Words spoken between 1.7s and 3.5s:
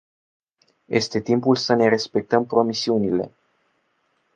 ne respectăm promisiunile.